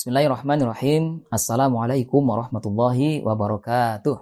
Bismillahirrahmanirrahim. 0.00 1.28
Assalamualaikum 1.28 2.24
warahmatullahi 2.24 3.20
wabarakatuh. 3.20 4.16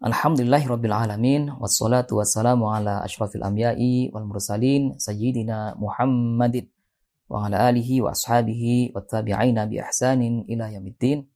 Alhamdulillahirabbil 0.00 0.96
alamin 0.96 1.52
wassalatu 1.60 2.16
wassalamu 2.16 2.72
ala 2.72 3.04
asyrafil 3.04 3.44
anbiya'i 3.44 4.08
wal 4.16 4.24
mursalin 4.24 4.96
sayyidina 4.96 5.76
Muhammadin 5.76 6.72
wa 7.28 7.44
ala 7.44 7.68
alihi 7.68 8.00
wa 8.00 8.16
ashabihi 8.16 8.96
wa 8.96 9.04
tabi'ina 9.04 9.68
bi 9.68 9.76
ihsanin 9.84 10.48
ila 10.48 10.72
yaumiddin. 10.72 11.28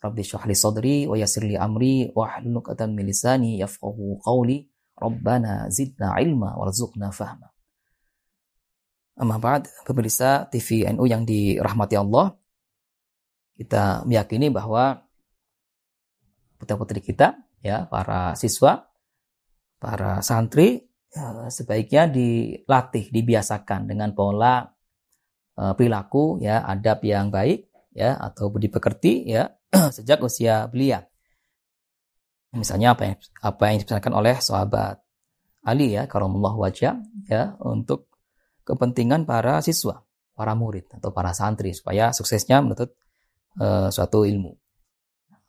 Rabbi 0.00 0.24
shrah 0.24 0.48
li 0.48 0.56
sadri 0.56 1.04
wa 1.04 1.20
yassir 1.20 1.44
li 1.44 1.60
amri 1.60 2.16
wa 2.16 2.32
hlul 2.32 2.64
'uqdatam 2.64 2.96
min 2.96 3.12
lisani 3.12 3.60
yafqahu 3.60 4.24
qawli. 4.24 4.72
Rabbana 4.96 5.68
zidna 5.68 6.16
ilma 6.16 6.56
warzuqna 6.56 7.12
fahma. 7.12 7.51
Amma 9.12 9.36
ba'd, 9.36 9.68
pemirsa 9.84 10.48
TV 10.48 10.88
NU 10.88 11.04
yang 11.04 11.28
dirahmati 11.28 12.00
Allah, 12.00 12.32
kita 13.52 14.08
meyakini 14.08 14.48
bahwa 14.48 15.04
putra-putri 16.56 17.04
kita, 17.04 17.36
ya, 17.60 17.84
para 17.92 18.32
siswa, 18.40 18.88
para 19.76 20.24
santri, 20.24 20.88
ya, 21.12 21.52
sebaiknya 21.52 22.08
dilatih, 22.08 23.12
dibiasakan 23.12 23.84
dengan 23.84 24.16
pola 24.16 24.64
uh, 25.60 25.72
perilaku, 25.76 26.40
ya, 26.40 26.64
adab 26.64 27.04
yang 27.04 27.28
baik, 27.28 27.68
ya, 27.92 28.16
atau 28.16 28.48
budi 28.48 28.72
pekerti, 28.72 29.28
ya, 29.28 29.52
sejak 29.96 30.24
usia 30.24 30.64
belia. 30.72 31.04
Misalnya 32.52 32.96
apa 32.96 33.02
yang 33.08 33.16
apa 33.44 33.62
yang 33.72 33.78
dipesankan 33.80 34.12
oleh 34.12 34.36
sahabat 34.36 35.00
Ali 35.64 35.96
ya, 35.96 36.04
karamullah 36.04 36.52
wajah, 36.56 37.00
ya, 37.28 37.54
untuk 37.60 38.11
kepentingan 38.62 39.26
para 39.26 39.58
siswa, 39.60 40.02
para 40.32 40.56
murid 40.56 40.88
atau 40.94 41.10
para 41.10 41.34
santri 41.36 41.74
supaya 41.76 42.10
suksesnya 42.14 42.62
menuntut 42.64 42.94
uh, 43.58 43.90
suatu 43.92 44.24
ilmu. 44.24 44.54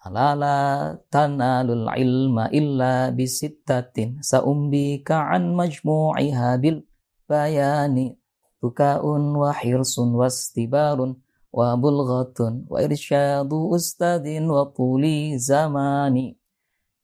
Alala 0.04 0.92
tanalul 1.08 1.88
ilma 1.96 2.52
illa 2.52 3.08
bisittatin 3.16 4.20
saumbika 4.20 5.32
an 5.32 5.56
majmu'iha 5.56 6.60
bil 6.60 6.84
bayani 7.24 8.20
bukaun 8.60 9.32
wa 9.32 9.56
hirsun 9.56 10.12
wastibarun 10.20 11.24
wa 11.56 11.80
bulghatun 11.80 12.68
wa 12.68 12.84
irsyadu 12.84 13.72
ustadin 13.72 14.44
wa 14.52 14.68
tuli 14.76 15.40
zamani. 15.40 16.36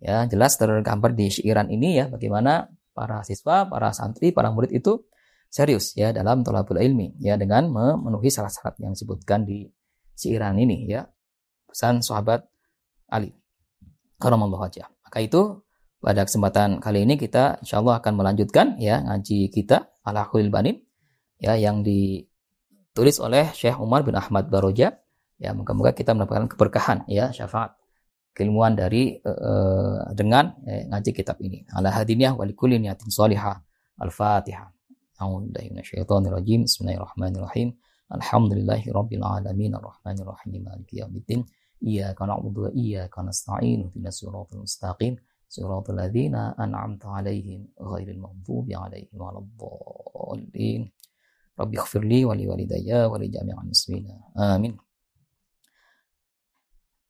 Ya, 0.03 0.27
jelas 0.27 0.59
tergambar 0.59 1.15
di 1.15 1.31
syairan 1.31 1.71
ini 1.71 2.03
ya 2.03 2.11
bagaimana 2.11 2.67
para 2.91 3.23
siswa, 3.23 3.63
para 3.67 3.95
santri, 3.95 4.35
para 4.35 4.51
murid 4.51 4.75
itu 4.75 5.07
serius 5.49 5.97
ya 5.97 6.13
dalam 6.13 6.45
tolabul 6.45 6.77
ilmi 6.77 7.17
ya 7.17 7.35
dengan 7.35 7.73
memenuhi 7.73 8.29
syarat-syarat 8.29 8.77
yang 8.79 8.93
disebutkan 8.93 9.43
di 9.43 9.65
siiran 10.13 10.55
ini 10.61 10.85
ya. 10.85 11.03
Pesan 11.69 12.01
sahabat 12.01 12.45
Ali. 13.09 13.33
Karamallahu 14.21 14.61
wajah. 14.61 14.89
Maka 15.05 15.19
itu 15.21 15.65
pada 15.99 16.25
kesempatan 16.25 16.79
kali 16.81 17.03
ini 17.03 17.17
kita 17.17 17.61
insya 17.61 17.81
Allah 17.81 17.99
akan 17.99 18.13
melanjutkan 18.15 18.79
ya 18.79 19.03
ngaji 19.03 19.51
kita 19.51 19.91
ala 20.05 20.23
khulil 20.25 20.49
banin 20.49 20.79
ya 21.41 21.59
yang 21.59 21.83
ditulis 21.83 23.19
oleh 23.19 23.51
Syekh 23.51 23.77
Umar 23.81 24.05
bin 24.05 24.13
Ahmad 24.17 24.47
Baroja. 24.47 24.97
Ya 25.39 25.55
moga-moga 25.55 25.95
kita 25.95 26.11
mendapatkan 26.13 26.51
keberkahan 26.51 27.07
ya 27.07 27.31
syafaat 27.31 27.79
keilmuan 28.35 28.75
dari 28.75 29.15
uh, 29.23 30.11
dengan 30.11 30.51
eh, 30.67 30.83
ngaji 30.89 31.11
kitab 31.15 31.39
ini. 31.39 31.63
Ala 31.71 31.95
hadiniyah 31.95 32.35
walikulli 32.35 32.75
niyatin 32.75 33.07
salihah. 33.07 33.55
Al-fatihah 33.99 34.78
A'udzubillahi 35.19 35.75
minasyaitonirrajim. 35.75 36.63
Bismillahirrahmanirrahim. 36.63 37.75
Alhamdulillahi 38.07 38.87
rabbil 38.87 39.19
alamin 39.19 39.75
arrahmanirrahim 39.75 40.63
maliki 40.63 41.03
yaumiddin. 41.03 41.43
Iyyaka 41.83 42.23
na'budu 42.23 42.59
wa 42.63 42.71
iyyaka 42.71 43.19
nasta'in. 43.27 43.91
Ihdinas 43.91 44.15
siratal 44.15 44.63
mustaqim. 44.63 45.19
Siratal 45.51 45.99
ladzina 45.99 46.55
an'amta 46.55 47.11
'alaihim 47.11 47.67
ghairil 47.75 48.15
maghdubi 48.23 48.71
'alaihim 48.79 49.11
waladdallin. 49.19 50.87
Rabbi 51.59 51.75
ighfirli 51.75 52.23
wa 52.23 52.33
li 52.39 52.47
walidayya 52.47 53.11
wa 53.11 53.19
li 53.19 53.27
jami'il 53.27 53.59
muslimin. 53.67 54.23
Amin. 54.39 54.79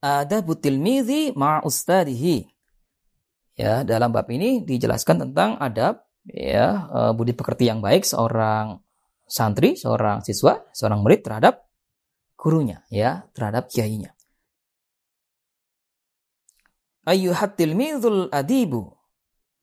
Adabu 0.02 0.58
tilmidhi 0.58 1.30
ma 1.38 1.62
ustadihi. 1.62 2.42
Ya, 3.54 3.86
dalam 3.86 4.10
bab 4.10 4.26
ini 4.34 4.66
dijelaskan 4.66 5.30
tentang 5.30 5.54
adab 5.62 6.09
ya 6.28 6.90
eh, 6.90 7.12
budi 7.16 7.32
pekerti 7.32 7.68
yang 7.70 7.80
baik 7.80 8.04
seorang 8.04 8.80
santri, 9.30 9.78
seorang 9.78 10.26
siswa, 10.26 10.66
seorang 10.74 11.00
murid 11.06 11.22
terhadap 11.22 11.70
gurunya, 12.34 12.82
ya, 12.90 13.30
terhadap 13.30 13.70
kiainya. 13.70 14.10
Ayyuhat 17.06 17.54
tilmidul 17.54 18.28
adibu. 18.34 18.96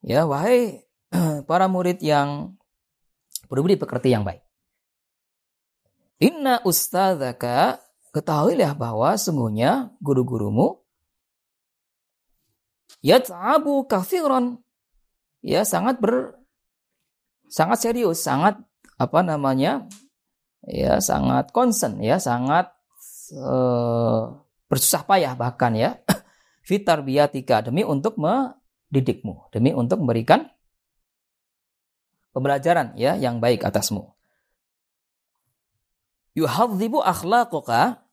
Ya, 0.01 0.23
wahai 0.23 0.87
para 1.49 1.67
murid 1.67 1.99
yang 1.99 2.55
berbudi 3.51 3.75
pekerti 3.75 4.15
yang 4.15 4.23
baik. 4.23 4.41
Inna 6.17 6.63
ustadzaka, 6.65 7.77
ketahuilah 8.15 8.73
bahwa 8.73 9.13
sungguhnya 9.19 9.93
guru-gurumu 10.01 10.81
yat'abu 13.05 13.85
kafiron 13.85 14.57
ya 15.45 15.61
sangat 15.61 16.01
ber 16.01 16.36
sangat 17.47 17.79
serius, 17.83 18.23
sangat 18.23 18.59
apa 18.97 19.19
namanya? 19.21 19.87
ya 20.67 20.99
sangat 20.99 21.55
concern 21.55 22.03
ya, 22.03 22.19
sangat 22.19 22.67
uh, 23.39 24.35
bersusah 24.67 25.07
payah 25.07 25.33
bahkan 25.39 25.71
ya 25.71 25.95
fitar 26.67 26.99
biatika 27.07 27.63
demi 27.63 27.87
untuk 27.87 28.19
mendidikmu, 28.19 29.47
demi 29.55 29.71
untuk 29.71 30.03
memberikan 30.03 30.51
pembelajaran 32.35 32.93
ya 32.99 33.15
yang 33.15 33.39
baik 33.39 33.63
atasmu. 33.63 34.11
Yuhadzibu 36.37 37.01
akhlaquka 37.01 38.05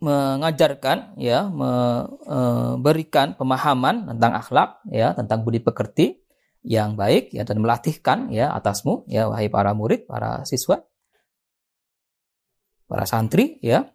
mengajarkan 0.00 1.18
ya 1.20 1.44
memberikan 1.50 3.36
pemahaman 3.36 4.08
tentang 4.14 4.32
akhlak 4.32 4.70
ya 4.88 5.12
tentang 5.12 5.44
budi 5.44 5.60
pekerti 5.60 6.22
yang 6.60 6.96
baik 6.96 7.32
ya 7.32 7.42
dan 7.48 7.60
melatihkan 7.64 8.28
ya 8.28 8.52
atasmu 8.52 9.08
ya 9.08 9.28
wahai 9.32 9.48
para 9.48 9.72
murid, 9.72 10.04
para 10.04 10.44
siswa, 10.44 10.84
para 12.84 13.04
santri 13.08 13.60
ya. 13.64 13.88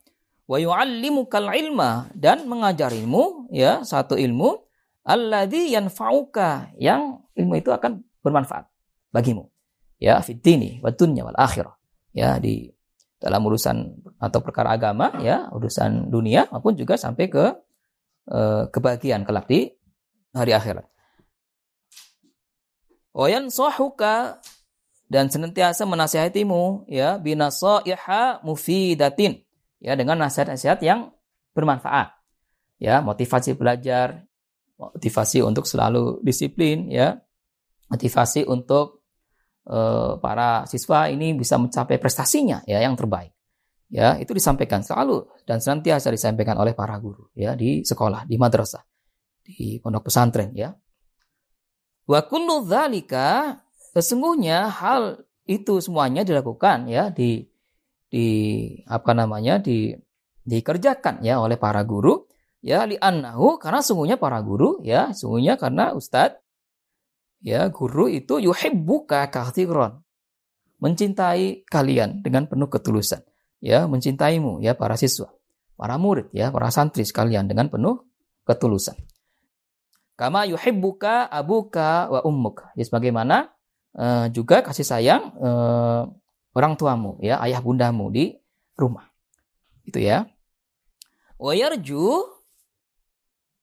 Wa 0.46 0.62
yu'allimukal 0.62 1.50
ilma 1.58 2.06
dan 2.14 2.46
mengajarimu 2.46 3.50
ya 3.50 3.82
satu 3.82 4.14
ilmu 4.14 4.62
alladzi 5.02 5.74
yanfa'uka 5.74 6.78
yang 6.78 7.26
ilmu 7.34 7.54
itu 7.58 7.74
akan 7.74 8.06
bermanfaat 8.22 8.70
bagimu 9.10 9.50
ya 10.02 10.22
fitini 10.22 10.82
wa 10.86 10.94
dunya 10.94 11.26
wal 11.26 11.38
akhirah 11.38 11.74
ya 12.14 12.38
di 12.42 12.70
dalam 13.22 13.42
urusan 13.42 14.06
atau 14.20 14.40
perkara 14.44 14.76
agama 14.76 15.14
ya 15.24 15.50
urusan 15.50 16.14
dunia 16.14 16.46
maupun 16.54 16.78
juga 16.78 16.94
sampai 17.00 17.26
ke 17.26 17.46
uh, 18.30 18.70
kebahagiaan 18.70 19.24
kelak 19.24 19.50
di 19.50 19.72
hari 20.36 20.52
akhirat 20.52 20.86
Wayan 23.16 23.48
sohuka 23.48 24.44
dan 25.08 25.32
senantiasa 25.32 25.88
menasihatimu 25.88 26.92
ya 26.92 27.16
binasaiha 27.16 28.44
mufidatin. 28.44 29.40
Ya 29.80 29.96
dengan 29.96 30.20
nasihat-nasihat 30.20 30.84
yang 30.84 31.16
bermanfaat. 31.56 32.12
Ya 32.76 33.00
motivasi 33.00 33.56
belajar 33.56 34.28
motivasi 34.76 35.40
untuk 35.48 35.64
selalu 35.64 36.20
disiplin 36.28 36.92
ya. 36.92 37.24
Motivasi 37.88 38.44
untuk 38.52 39.08
uh, 39.72 40.20
para 40.20 40.68
siswa 40.68 41.08
ini 41.08 41.32
bisa 41.40 41.56
mencapai 41.56 41.96
prestasinya 41.96 42.68
ya 42.68 42.84
yang 42.84 43.00
terbaik. 43.00 43.32
Ya 43.88 44.20
itu 44.20 44.36
disampaikan 44.36 44.84
selalu 44.84 45.24
dan 45.48 45.64
senantiasa 45.64 46.12
disampaikan 46.12 46.60
oleh 46.60 46.76
para 46.76 47.00
guru 47.00 47.32
ya 47.32 47.56
di 47.56 47.80
sekolah 47.86 48.28
di 48.28 48.36
madrasah 48.36 48.84
di 49.46 49.78
pondok 49.78 50.10
pesantren 50.10 50.50
ya 50.58 50.74
Wa 52.06 52.22
kullu 52.26 52.66
dzalika 52.66 53.58
sesungguhnya 53.98 54.70
hal 54.70 55.26
itu 55.46 55.82
semuanya 55.82 56.22
dilakukan 56.22 56.90
ya 56.90 57.10
di 57.10 57.46
di 58.10 58.28
apa 58.86 59.14
namanya 59.18 59.58
di 59.58 59.94
dikerjakan 60.46 61.26
ya 61.26 61.42
oleh 61.42 61.58
para 61.58 61.82
guru 61.82 62.30
ya 62.62 62.86
li 62.86 62.98
annahu 62.98 63.58
karena 63.58 63.82
sungguhnya 63.82 64.18
para 64.22 64.42
guru 64.46 64.82
ya 64.86 65.14
sungguhnya 65.14 65.58
karena 65.58 65.94
ustadz 65.98 66.38
ya 67.42 67.70
guru 67.70 68.10
itu 68.10 68.42
yuhibbuka 68.42 69.30
kathiran 69.30 70.02
mencintai 70.82 71.66
kalian 71.66 72.22
dengan 72.22 72.46
penuh 72.46 72.70
ketulusan 72.70 73.26
ya 73.62 73.90
mencintaimu 73.90 74.62
ya 74.62 74.78
para 74.78 74.98
siswa 74.98 75.34
para 75.78 75.98
murid 75.98 76.30
ya 76.34 76.54
para 76.54 76.70
santri 76.70 77.06
sekalian 77.06 77.50
dengan 77.50 77.70
penuh 77.70 78.06
ketulusan 78.46 78.98
Kama 80.16 80.48
yuhibbuka 80.48 81.28
abuka 81.28 82.08
wa 82.08 82.20
ummuk. 82.24 82.64
Ya 82.80 82.84
sebagaimana 82.88 83.52
uh, 84.00 84.32
juga 84.32 84.64
kasih 84.64 84.88
sayang 84.88 85.36
uh, 85.40 86.08
orang 86.56 86.80
tuamu 86.80 87.20
ya, 87.20 87.40
ayah 87.44 87.60
bundamu 87.60 88.08
di 88.12 88.36
rumah. 88.80 89.12
Itu 89.84 90.00
ya. 90.00 90.28
Wayarju 91.36 92.36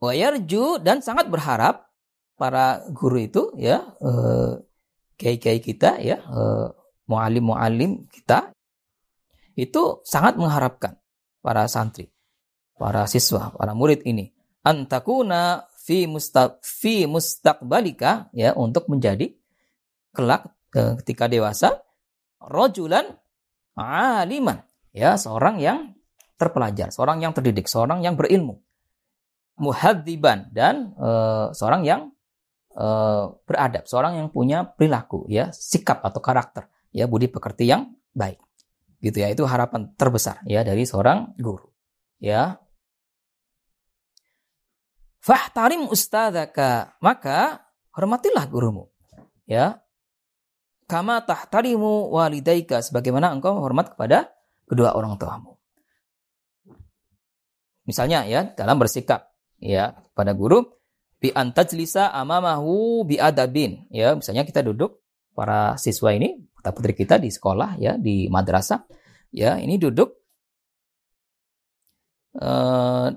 wayarju 0.03 0.83
dan 0.83 0.99
sangat 0.99 1.31
berharap 1.31 1.87
para 2.35 2.83
guru 2.91 3.23
itu 3.23 3.43
ya 3.55 3.87
eh, 4.03 4.59
kiai-kiai 5.15 5.63
kita 5.63 6.03
ya 6.03 6.19
eh, 6.19 6.69
mualim-mualim 7.07 8.11
kita 8.11 8.51
itu 9.55 10.03
sangat 10.03 10.41
mengharapkan 10.41 10.97
para 11.45 11.69
santri, 11.69 12.09
para 12.75 13.07
siswa, 13.07 13.55
para 13.55 13.79
murid 13.79 14.03
ini 14.03 14.35
antakuna 14.67 15.71
fi 15.83 16.07
mustaq 16.07 16.63
fi 16.63 17.11
mustaqbalika 17.11 18.31
ya 18.31 18.55
untuk 18.55 18.87
menjadi 18.87 19.35
kelak 20.15 20.47
eh, 20.79 20.95
ketika 21.03 21.27
dewasa 21.27 21.83
rojulan 22.39 23.19
aliman 23.75 24.63
ya 24.95 25.19
seorang 25.19 25.59
yang 25.59 25.99
terpelajar, 26.39 26.91
seorang 26.91 27.23
yang 27.23 27.33
terdidik, 27.35 27.71
seorang 27.71 28.03
yang 28.03 28.19
berilmu 28.19 28.59
muhadziban 29.63 30.49
dan 30.51 30.97
uh, 30.97 31.53
seorang 31.53 31.83
yang 31.85 32.01
uh, 32.75 33.37
beradab, 33.45 33.85
seorang 33.87 34.19
yang 34.19 34.29
punya 34.33 34.65
perilaku 34.65 35.29
ya, 35.29 35.53
sikap 35.53 36.01
atau 36.03 36.19
karakter, 36.19 36.67
ya 36.91 37.07
budi 37.07 37.29
pekerti 37.29 37.69
yang 37.69 37.93
baik. 38.17 38.41
Gitu 39.03 39.23
ya, 39.23 39.31
itu 39.31 39.47
harapan 39.47 39.95
terbesar 39.99 40.43
ya 40.47 40.63
dari 40.67 40.87
seorang 40.87 41.39
guru. 41.39 41.69
Ya. 42.23 42.59
Fahtarim 45.23 45.87
ustadzaka, 45.87 46.99
maka 46.99 47.63
hormatilah 47.95 48.43
gurumu. 48.51 48.91
Ya. 49.47 49.79
Kama 50.91 51.23
tahtarimu 51.23 52.11
walidaika 52.11 52.83
sebagaimana 52.83 53.31
engkau 53.31 53.55
hormat 53.63 53.95
kepada 53.95 54.35
kedua 54.67 54.99
orang 54.99 55.17
tuamu. 55.17 55.57
Misalnya 57.87 58.27
ya, 58.27 58.51
dalam 58.53 58.77
bersikap 58.83 59.33
ya 59.63 59.95
pada 60.13 60.35
guru 60.35 60.67
bi 61.23 61.31
antajlisa 61.31 62.11
amamahu 62.11 63.07
bi 63.07 63.15
adabin 63.15 63.87
ya 63.95 64.19
misalnya 64.19 64.43
kita 64.43 64.67
duduk 64.67 64.99
para 65.39 65.79
siswa 65.79 66.11
ini 66.11 66.43
putra 66.51 66.75
putri 66.75 66.99
kita 66.99 67.23
di 67.23 67.31
sekolah 67.31 67.79
ya 67.79 67.95
di 67.95 68.27
madrasah 68.27 68.83
ya 69.31 69.63
ini 69.63 69.79
duduk 69.79 70.11
uh, 72.43 73.15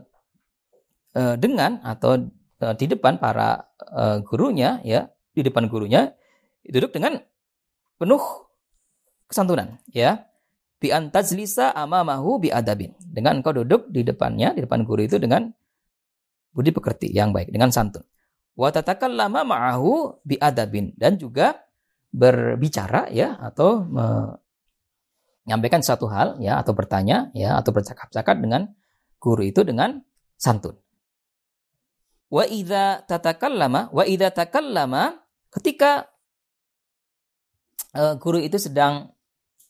uh, 1.16 1.36
dengan 1.40 1.82
atau 1.82 2.20
uh, 2.62 2.74
di 2.76 2.86
depan 2.92 3.18
para 3.18 3.72
uh, 3.80 4.22
gurunya 4.22 4.84
ya 4.84 5.10
di 5.32 5.42
depan 5.42 5.72
gurunya 5.72 6.12
duduk 6.68 6.94
dengan 6.96 7.20
penuh 7.96 8.24
kesantunan 9.26 9.80
ya 9.90 10.28
bi 10.78 10.92
antajlisa 10.92 11.74
amamahu 11.74 12.44
bi 12.44 12.52
adabin 12.52 12.94
dengan 13.00 13.40
engkau 13.42 13.56
duduk 13.56 13.90
di 13.90 14.04
depannya 14.04 14.54
di 14.54 14.68
depan 14.68 14.84
guru 14.84 15.08
itu 15.08 15.18
dengan 15.18 15.50
budi 16.56 16.72
pekerti 16.72 17.12
yang 17.12 17.36
baik 17.36 17.52
dengan 17.52 17.68
santun. 17.76 18.08
Wa 18.56 18.72
tatakallama 18.72 19.44
ma'ahu 19.44 20.24
biadabin 20.24 20.96
dan 20.96 21.20
juga 21.20 21.60
berbicara 22.16 23.12
ya 23.12 23.36
atau 23.36 23.84
menyampaikan 25.44 25.84
satu 25.84 26.08
hal 26.08 26.40
ya 26.40 26.64
atau 26.64 26.72
bertanya 26.72 27.36
ya 27.36 27.60
atau 27.60 27.76
bercakap-cakap 27.76 28.40
dengan 28.40 28.72
guru 29.20 29.44
itu 29.44 29.68
dengan 29.68 30.00
santun. 30.40 30.80
Wa 32.30 32.44
idza 32.50 33.06
tatakallama 33.06 33.94
wa 33.94 34.04
idza 34.04 34.34
takallama 34.34 35.14
ketika 35.54 36.10
uh, 37.94 38.18
guru 38.18 38.42
itu 38.42 38.58
sedang 38.58 39.14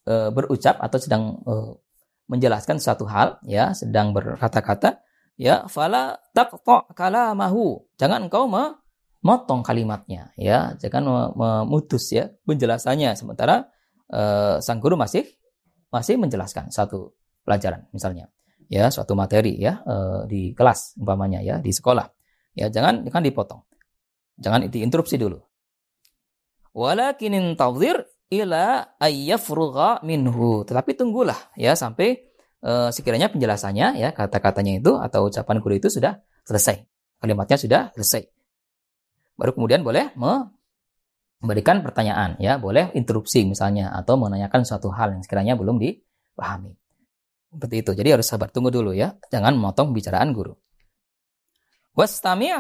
uh, 0.08 0.32
berucap 0.32 0.80
atau 0.80 0.98
sedang 0.98 1.24
uh, 1.46 1.76
menjelaskan 2.26 2.82
satu 2.82 3.06
hal 3.06 3.38
ya 3.46 3.76
sedang 3.78 4.10
berkata-kata 4.16 5.04
ya 5.38 5.68
fala 5.68 6.18
taqta 6.32 6.90
kalamahu. 6.96 7.86
Jangan 8.00 8.32
engkau 8.32 8.48
memotong 8.48 9.62
kalimatnya 9.62 10.32
ya. 10.40 10.74
Jangan 10.80 11.36
memutus 11.36 12.10
ya 12.16 12.32
penjelasannya. 12.48 13.14
Sementara 13.20 13.68
uh, 14.10 14.58
sang 14.64 14.80
guru 14.80 14.96
masih 14.96 15.28
masih 15.94 16.20
menjelaskan 16.20 16.74
satu 16.74 17.16
pelajaran 17.46 17.88
misalnya 17.94 18.28
ya 18.68 18.90
suatu 18.90 19.14
materi 19.14 19.56
ya 19.62 19.80
uh, 19.86 20.26
di 20.26 20.52
kelas 20.58 20.98
umpamanya 20.98 21.40
ya 21.46 21.62
di 21.62 21.70
sekolah 21.70 22.10
ya 22.56 22.72
jangan 22.72 23.04
jangan 23.06 23.24
dipotong 23.24 23.62
jangan 24.40 24.68
diinterupsi 24.72 25.20
dulu 25.20 25.44
walakinin 26.72 27.54
tawzir 27.60 28.08
ila 28.32 28.98
ayyafrugha 28.98 30.02
minhu 30.02 30.66
tetapi 30.66 30.98
tunggulah 30.98 31.38
ya 31.60 31.78
sampai 31.78 32.26
uh, 32.66 32.90
sekiranya 32.90 33.30
penjelasannya 33.30 34.02
ya 34.02 34.10
kata-katanya 34.16 34.82
itu 34.82 34.98
atau 34.98 35.30
ucapan 35.30 35.62
guru 35.62 35.78
itu 35.78 35.94
sudah 35.94 36.20
selesai. 36.46 36.86
Kalimatnya 37.20 37.58
sudah 37.58 37.82
selesai. 37.98 38.30
Baru 39.36 39.52
kemudian 39.58 39.82
boleh 39.84 40.14
memberikan 40.16 41.82
pertanyaan 41.82 42.40
ya, 42.40 42.62
boleh 42.62 42.94
interupsi 42.96 43.44
misalnya 43.44 43.92
atau 43.92 44.16
menanyakan 44.16 44.64
suatu 44.64 44.94
hal 44.94 45.18
yang 45.18 45.22
sekiranya 45.26 45.58
belum 45.58 45.82
dipahami. 45.82 46.72
Seperti 47.52 47.76
itu. 47.82 47.92
Jadi 47.98 48.10
harus 48.20 48.28
sabar 48.28 48.52
tunggu 48.54 48.72
dulu 48.72 48.92
ya. 48.92 49.16
Jangan 49.32 49.56
memotong 49.58 49.92
bicaraan 49.92 50.32
guru. 50.32 50.56
Wastami' 51.96 52.52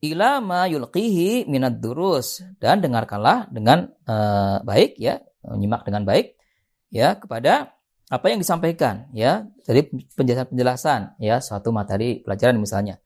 ila 0.00 0.40
ma 0.40 0.64
yulqihi 0.64 1.44
minad 1.44 1.84
durus 1.84 2.40
dan 2.56 2.80
dengarkanlah 2.80 3.52
dengan 3.52 3.92
uh, 4.08 4.64
baik 4.64 4.96
ya, 4.96 5.20
menyimak 5.44 5.84
dengan 5.84 6.08
baik 6.08 6.40
ya 6.88 7.20
kepada 7.20 7.76
apa 8.10 8.26
yang 8.26 8.40
disampaikan 8.42 9.06
ya 9.14 9.46
dari 9.62 9.86
penjelasan-penjelasan 9.86 11.20
ya 11.22 11.38
suatu 11.38 11.70
materi 11.70 12.24
pelajaran 12.24 12.58
misalnya 12.58 12.98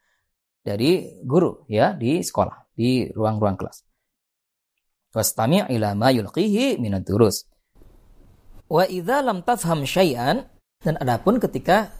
dari 0.65 1.21
guru 1.21 1.69
ya 1.69 1.93
di 1.93 2.23
sekolah 2.23 2.73
di 2.73 3.11
ruang-ruang 3.11 3.59
kelas. 3.59 3.85
Wastami' 5.11 5.67
ila 5.75 5.99
ma 5.99 6.15
yulqihi 6.15 6.79
minad 6.79 7.03
durus. 7.03 7.50
Wa 8.70 8.87
idza 8.87 9.23
lam 9.27 9.43
tafham 9.43 9.82
syai'an 9.82 10.47
dan 10.82 10.94
adapun 11.03 11.43
ketika 11.43 11.91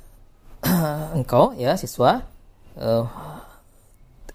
engkau 1.19 1.53
ya 1.59 1.77
siswa 1.77 2.25
uh, 2.81 3.34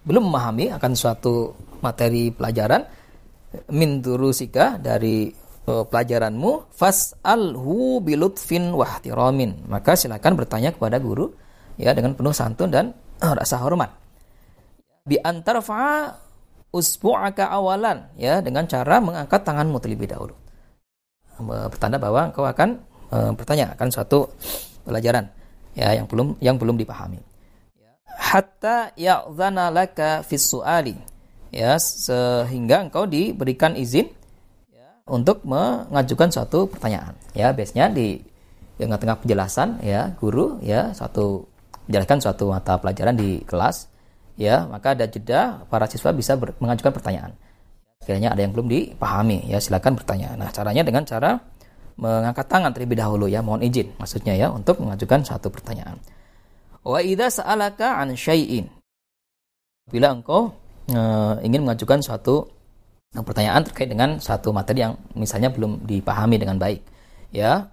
belum 0.09 0.25
memahami 0.25 0.73
akan 0.73 0.91
suatu 0.97 1.53
materi 1.85 2.33
pelajaran 2.33 2.81
min 3.69 4.01
durusika 4.01 4.81
dari 4.81 5.29
uh, 5.69 5.85
pelajaranmu 5.85 6.73
fas'alhu 6.73 8.01
bilutfin 8.01 8.73
wahtiramin. 8.73 9.69
Maka 9.69 9.94
silakan 9.94 10.33
bertanya 10.33 10.73
kepada 10.73 10.97
guru 10.97 11.29
ya 11.77 11.94
dengan 11.94 12.17
penuh 12.17 12.33
santun 12.33 12.73
dan 12.73 12.89
rasa 13.39 13.61
hormat. 13.61 13.94
Bi 15.06 15.21
antarfa 15.21 16.18
usbu'aka 16.73 17.54
awalan 17.54 18.09
ya 18.18 18.42
dengan 18.42 18.66
cara 18.66 18.97
mengangkat 18.97 19.45
tanganmu 19.45 19.78
terlebih 19.78 20.09
dahulu. 20.09 20.33
Bertanda 21.69 22.01
bahwa 22.01 22.33
engkau 22.33 22.49
akan 22.49 22.69
uh, 23.13 23.31
bertanya 23.37 23.78
akan 23.78 23.87
suatu 23.94 24.25
pelajaran 24.83 25.30
ya 25.78 25.94
yang 25.94 26.09
belum 26.09 26.35
yang 26.42 26.57
belum 26.57 26.75
dipahami. 26.75 27.29
Hatta 28.30 28.94
ya'zana 28.94 29.74
laka 29.74 30.21
fis 30.21 30.45
su'ali. 30.45 30.94
Ya 31.50 31.81
sehingga 31.81 32.86
engkau 32.86 33.09
diberikan 33.09 33.74
izin 33.74 34.06
untuk 35.09 35.42
mengajukan 35.42 36.30
suatu 36.30 36.69
pertanyaan. 36.69 37.18
Ya, 37.33 37.50
biasanya 37.50 37.90
di 37.90 38.21
tengah-tengah 38.78 39.18
penjelasan 39.26 39.81
ya 39.81 40.14
guru 40.21 40.62
ya 40.62 40.94
satu 40.94 41.50
menjelaskan 41.90 42.21
suatu 42.21 42.54
mata 42.54 42.78
pelajaran 42.80 43.18
di 43.18 43.44
kelas 43.44 43.92
ya 44.40 44.64
maka 44.71 44.95
ada 44.95 45.04
jeda 45.04 45.68
para 45.68 45.83
siswa 45.90 46.14
bisa 46.14 46.38
ber, 46.38 46.54
mengajukan 46.62 46.94
pertanyaan. 46.94 47.33
Kiranya 48.06 48.38
ada 48.38 48.45
yang 48.45 48.54
belum 48.54 48.69
dipahami 48.69 49.50
ya 49.50 49.57
silakan 49.57 49.98
bertanya. 49.98 50.38
Nah 50.38 50.54
caranya 50.54 50.86
dengan 50.86 51.02
cara 51.02 51.42
mengangkat 51.98 52.45
tangan 52.45 52.71
terlebih 52.78 52.95
dahulu 52.95 53.26
ya 53.26 53.42
mohon 53.44 53.66
izin 53.66 53.92
maksudnya 54.00 54.38
ya 54.38 54.48
untuk 54.54 54.80
mengajukan 54.80 55.19
suatu 55.26 55.52
pertanyaan 55.52 56.00
wa 56.89 56.99
idza 57.05 57.29
sa'alaka 57.29 58.01
an 58.01 58.17
syai'in. 58.17 58.65
Bila 59.93 60.17
engkau 60.17 60.49
e, 60.89 60.99
ingin 61.45 61.61
mengajukan 61.61 62.01
suatu 62.01 62.49
pertanyaan 63.13 63.61
terkait 63.65 63.89
dengan 63.89 64.17
satu 64.17 64.49
materi 64.49 64.85
yang 64.85 64.97
misalnya 65.13 65.53
belum 65.53 65.85
dipahami 65.85 66.41
dengan 66.41 66.57
baik 66.57 66.81
ya. 67.29 67.69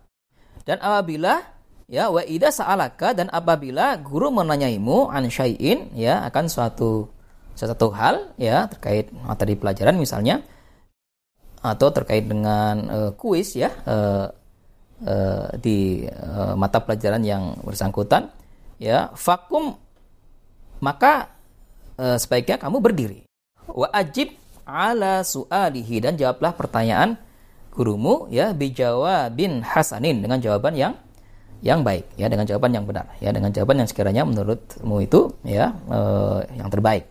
Dan 0.68 0.80
apabila 0.85 1.40
ya 1.87 2.11
wa 2.11 2.20
ida 2.26 2.50
sa'alaka 2.50 3.14
dan 3.14 3.30
apabila 3.30 3.96
guru 4.02 4.28
menanyaimu 4.35 5.08
an 5.08 5.30
syai'in 5.30 5.94
ya 5.94 6.26
akan 6.26 6.50
suatu 6.50 7.08
suatu 7.56 7.88
hal 7.94 8.37
ya 8.37 8.68
terkait 8.68 9.08
materi 9.25 9.56
pelajaran 9.56 9.96
misalnya 9.96 10.44
atau 11.64 11.88
terkait 11.88 12.28
dengan 12.28 12.75
uh, 12.90 13.11
kuis 13.16 13.56
ya 13.56 13.73
uh, 13.88 14.28
uh, 15.06 15.46
di 15.56 16.04
uh, 16.04 16.52
mata 16.58 16.82
pelajaran 16.85 17.23
yang 17.25 17.56
bersangkutan 17.64 18.28
ya 18.76 19.12
vakum 19.16 19.76
maka 20.80 21.33
uh, 21.97 22.16
sebaiknya 22.21 22.61
kamu 22.61 22.78
berdiri. 22.80 23.21
Wa 23.66 23.90
ajib 23.90 24.37
ala 24.66 25.23
su'alihi 25.26 26.02
dan 26.02 26.14
jawablah 26.18 26.54
pertanyaan 26.54 27.18
gurumu 27.73 28.26
ya 28.33 28.56
bin 28.56 29.61
hasanin 29.61 30.25
dengan 30.25 30.40
jawaban 30.40 30.75
yang 30.75 30.95
yang 31.61 31.85
baik 31.85 32.04
ya 32.16 32.28
dengan 32.28 32.45
jawaban 32.45 32.73
yang 32.73 32.85
benar 32.85 33.09
ya 33.21 33.33
dengan 33.33 33.49
jawaban 33.52 33.80
yang 33.80 33.88
sekiranya 33.88 34.23
menurutmu 34.28 34.97
itu 35.02 35.33
ya 35.45 35.73
uh, 35.88 36.40
yang 36.56 36.68
terbaik. 36.73 37.09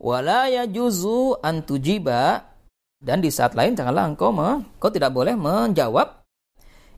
Wala 0.00 0.52
yajuzu 0.52 1.40
an 1.40 1.64
tujiba 1.64 2.44
dan 3.04 3.20
di 3.20 3.28
saat 3.28 3.52
lain 3.52 3.76
janganlah 3.76 4.08
engkau 4.08 4.32
me, 4.32 4.64
kau 4.80 4.88
tidak 4.88 5.12
boleh 5.12 5.36
menjawab 5.36 6.23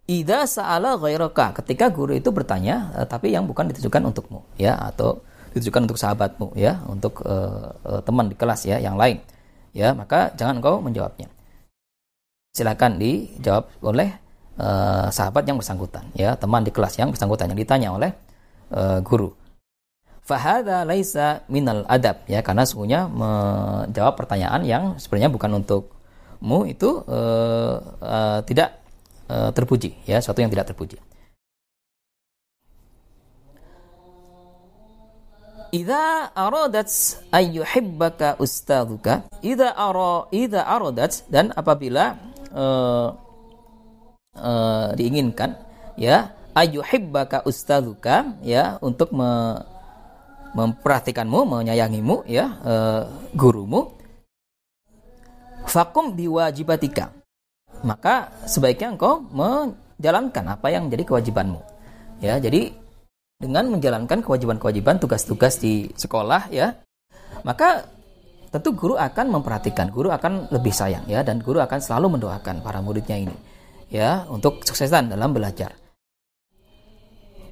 ida 0.07 0.47
sa'ala 0.47 0.95
ghairaka 0.97 1.59
ketika 1.63 1.91
guru 1.91 2.15
itu 2.15 2.31
bertanya 2.31 2.95
uh, 2.95 3.07
tapi 3.07 3.35
yang 3.35 3.45
bukan 3.47 3.71
ditujukan 3.75 4.07
untukmu 4.07 4.47
ya 4.55 4.79
atau 4.79 5.19
ditujukan 5.53 5.91
untuk 5.91 5.99
sahabatmu 5.99 6.55
ya 6.55 6.79
untuk 6.87 7.27
uh, 7.27 7.75
uh, 7.83 8.01
teman 8.07 8.31
di 8.31 8.39
kelas 8.39 8.71
ya 8.71 8.79
yang 8.79 8.95
lain 8.95 9.19
ya 9.75 9.93
maka 9.93 10.33
jangan 10.39 10.63
engkau 10.63 10.79
menjawabnya. 10.81 11.29
Silakan 12.57 12.97
dijawab 12.97 13.69
oleh 13.85 14.17
uh, 14.57 15.13
sahabat 15.13 15.45
yang 15.45 15.61
bersangkutan 15.61 16.09
ya 16.17 16.39
teman 16.39 16.65
di 16.65 16.73
kelas 16.73 16.97
yang 16.97 17.13
bersangkutan 17.13 17.53
yang 17.53 17.59
ditanya 17.59 17.89
oleh 17.93 18.11
uh, 18.73 19.03
guru. 19.03 19.35
Fahada 20.27 20.83
laisa 20.83 21.47
minal 21.47 21.87
adab 21.87 22.23
ya 22.27 22.43
karena 22.43 22.67
sungguhnya 22.67 23.07
menjawab 23.07 24.19
pertanyaan 24.19 24.63
yang 24.67 24.85
sebenarnya 24.99 25.31
bukan 25.31 25.63
untukmu 25.63 26.67
itu 26.67 27.05
uh, 27.07 27.79
uh, 28.03 28.41
tidak 28.43 28.86
uh, 29.31 29.51
terpuji 29.53 29.95
ya 30.07 30.19
suatu 30.23 30.43
yang 30.43 30.51
tidak 30.51 30.73
terpuji. 30.73 30.99
Idza 35.75 36.31
aradat 36.33 36.89
ayyuhibbaka 37.35 38.39
ustadzuka 38.39 39.27
idza 39.43 39.75
ara 39.75 40.31
idza 40.31 40.63
aradat 40.63 41.27
dan 41.27 41.51
apabila 41.53 42.17
uh, 42.55 43.13
uh, 44.39 44.89
diinginkan 44.95 45.59
ya 45.99 46.33
ayyuhibbaka 46.57 47.45
ustadzuka 47.45 48.41
ya 48.41 48.81
untuk 48.81 49.13
me, 49.13 49.61
memperhatikanmu 50.57 51.45
menyayangimu 51.45 52.25
ya 52.25 52.57
uh, 52.65 53.03
gurumu 53.37 53.93
fakum 55.69 56.15
biwajibatika 56.15 57.13
maka 57.87 58.35
sebaiknya 58.51 58.99
engkau 58.99 59.23
menjalankan 59.31 60.45
apa 60.59 60.67
yang 60.75 60.91
menjadi 60.91 61.07
kewajibanmu. 61.07 61.63
Ya, 62.19 62.43
jadi 62.43 62.75
dengan 63.39 63.71
menjalankan 63.71 64.27
kewajiban-kewajiban 64.27 64.99
tugas-tugas 64.99 65.63
di 65.63 65.95
sekolah 65.95 66.51
ya, 66.51 66.75
maka 67.47 67.87
tentu 68.51 68.75
guru 68.75 68.99
akan 68.99 69.39
memperhatikan, 69.39 69.95
guru 69.95 70.11
akan 70.11 70.51
lebih 70.51 70.75
sayang 70.75 71.07
ya 71.07 71.23
dan 71.23 71.39
guru 71.39 71.63
akan 71.63 71.79
selalu 71.79 72.19
mendoakan 72.19 72.65
para 72.65 72.83
muridnya 72.83 73.21
ini 73.23 73.37
ya 73.93 74.27
untuk 74.27 74.67
suksesan 74.67 75.13
dalam 75.13 75.31
belajar. 75.31 75.77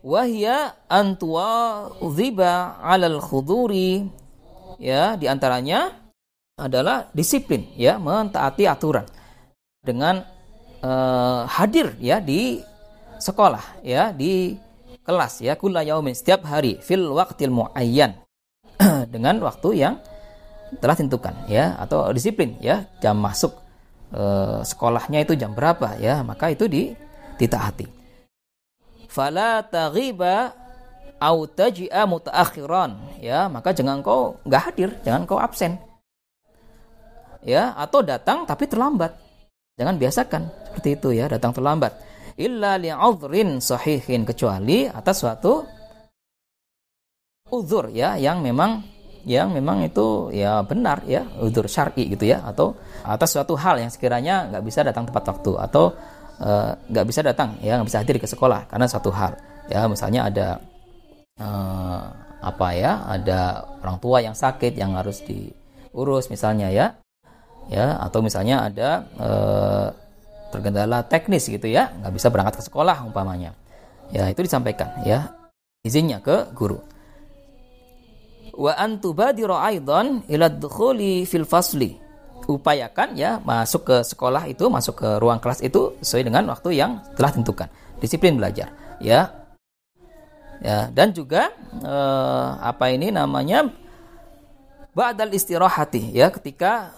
Wahya 0.04 0.84
antua 0.84 1.88
ziba 2.12 2.76
alal 2.84 3.24
khuduri 3.24 4.04
ya 4.76 5.16
di 5.16 5.24
antaranya 5.24 5.96
adalah 6.60 7.08
disiplin 7.16 7.72
ya 7.74 7.96
mentaati 7.96 8.68
aturan 8.68 9.08
dengan 9.84 10.24
uh, 10.80 11.44
hadir 11.46 11.92
ya 12.00 12.18
di 12.18 12.64
sekolah 13.20 13.84
ya 13.84 14.10
di 14.10 14.56
kelas 15.04 15.44
ya 15.44 15.54
kula 15.54 15.84
yaumin 15.84 16.16
setiap 16.16 16.48
hari 16.48 16.80
fil 16.80 17.12
waqtil 17.12 17.52
muayyan 17.52 18.16
dengan 19.14 19.38
waktu 19.44 19.68
yang 19.76 19.94
telah 20.80 20.96
tentukan 20.96 21.36
ya 21.46 21.76
atau 21.78 22.10
disiplin 22.10 22.56
ya 22.58 22.88
jam 22.98 23.20
masuk 23.20 23.54
uh, 24.16 24.64
sekolahnya 24.64 25.22
itu 25.22 25.36
jam 25.38 25.52
berapa 25.52 26.00
ya 26.00 26.24
maka 26.26 26.50
itu 26.50 26.66
di 26.66 26.90
ditaati. 27.38 27.86
Fala 29.06 29.62
taghiba 29.62 30.50
au 31.22 31.46
taji'a 31.46 32.02
mutaakhiran 32.08 33.20
ya 33.22 33.46
maka 33.46 33.70
jangan 33.70 34.02
kau 34.02 34.40
nggak 34.42 34.62
hadir 34.70 34.90
jangan 35.06 35.22
kau 35.24 35.38
absen 35.38 35.78
ya 37.46 37.76
atau 37.78 38.02
datang 38.02 38.42
tapi 38.48 38.66
terlambat 38.66 39.14
Jangan 39.74 39.98
biasakan. 39.98 40.42
Seperti 40.70 40.88
itu 40.94 41.08
ya, 41.14 41.26
datang 41.26 41.50
terlambat. 41.50 41.92
Illa 42.38 42.78
li'udhrin 42.78 43.58
sahihin. 43.58 44.22
Kecuali 44.22 44.86
atas 44.86 45.22
suatu 45.22 45.66
uzur 47.50 47.92
ya 47.94 48.18
yang 48.18 48.42
memang 48.42 48.82
yang 49.24 49.54
memang 49.54 49.86
itu 49.86 50.34
ya 50.34 50.66
benar 50.66 51.06
ya 51.06 51.22
uzur 51.42 51.66
syar'i 51.66 52.06
gitu 52.10 52.26
ya. 52.30 52.42
Atau 52.46 52.78
atas 53.02 53.34
suatu 53.34 53.58
hal 53.58 53.82
yang 53.82 53.90
sekiranya 53.90 54.50
nggak 54.50 54.62
bisa 54.62 54.86
datang 54.86 55.10
tepat 55.10 55.34
waktu. 55.34 55.52
Atau 55.58 55.84
eh, 56.38 56.70
nggak 56.90 57.04
uh, 57.04 57.08
bisa 57.08 57.20
datang 57.26 57.58
ya 57.58 57.78
nggak 57.78 57.88
bisa 57.90 57.98
hadir 58.02 58.16
ke 58.22 58.28
sekolah 58.30 58.70
karena 58.70 58.86
suatu 58.86 59.10
hal. 59.10 59.34
Ya 59.66 59.86
misalnya 59.90 60.30
ada 60.30 60.48
uh, 61.40 62.02
apa 62.44 62.68
ya 62.76 63.00
ada 63.08 63.64
orang 63.80 63.98
tua 63.98 64.20
yang 64.20 64.36
sakit 64.36 64.76
yang 64.76 64.92
harus 64.94 65.24
diurus 65.24 66.28
misalnya 66.28 66.68
ya 66.68 66.92
ya 67.68 67.96
atau 68.00 68.20
misalnya 68.20 68.68
ada 68.68 68.88
e, 69.16 69.30
tergendala 70.52 71.02
teknis 71.02 71.48
gitu 71.50 71.66
ya 71.66 71.90
nggak 71.90 72.12
bisa 72.14 72.28
berangkat 72.30 72.60
ke 72.60 72.64
sekolah 72.66 73.02
umpamanya. 73.02 73.56
Ya 74.12 74.28
itu 74.28 74.44
disampaikan 74.44 75.02
ya. 75.02 75.32
Izinnya 75.84 76.22
ke 76.22 76.48
guru. 76.56 76.80
Wa 78.54 78.78
antubadiru 78.78 79.58
aidan 79.58 80.24
ila 80.30 80.46
dukhuli 80.48 81.26
fil 81.26 81.44
fasli. 81.44 81.98
Upayakan 82.44 83.16
ya 83.16 83.40
masuk 83.40 83.88
ke 83.88 83.96
sekolah 84.04 84.44
itu 84.46 84.68
masuk 84.68 85.00
ke 85.00 85.08
ruang 85.16 85.40
kelas 85.40 85.64
itu 85.64 85.96
sesuai 86.04 86.28
dengan 86.28 86.44
waktu 86.52 86.76
yang 86.76 87.00
telah 87.16 87.32
tentukan. 87.32 87.68
Disiplin 87.98 88.36
belajar 88.36 88.68
ya. 89.00 89.32
Ya 90.60 90.88
dan 90.92 91.10
juga 91.12 91.50
eh, 91.82 92.48
apa 92.60 92.92
ini 92.92 93.10
namanya? 93.10 93.68
Ba'dal 94.94 95.34
istirahati 95.34 96.14
ya 96.14 96.30
ketika 96.30 96.94